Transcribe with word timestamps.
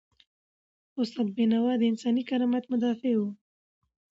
استاد 1.01 1.27
بینوا 1.35 1.73
د 1.79 1.83
انساني 1.91 2.23
کرامت 2.29 2.63
مدافع 2.71 3.13
و. 3.19 3.23